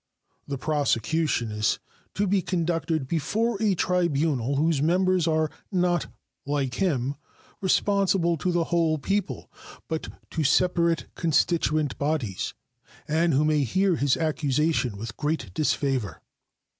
The 0.47 0.57
prosecution 0.57 1.51
is 1.51 1.77
to 2.15 2.25
be 2.25 2.41
conducted 2.41 3.07
before 3.07 3.61
a 3.61 3.75
tribunal 3.75 4.55
whose 4.55 4.81
members 4.81 5.27
are 5.27 5.51
not, 5.71 6.07
like 6.43 6.73
him, 6.73 7.17
responsible 7.61 8.35
to 8.37 8.51
the 8.51 8.63
whole 8.63 8.97
people, 8.97 9.51
but 9.87 10.09
to 10.31 10.43
separate 10.43 11.05
constituent 11.13 11.99
bodies, 11.99 12.55
and 13.07 13.35
who 13.35 13.45
may 13.45 13.63
hear 13.63 13.95
his 13.97 14.17
accusation 14.17 14.97
with 14.97 15.17
great 15.17 15.53
disfavor. 15.53 16.23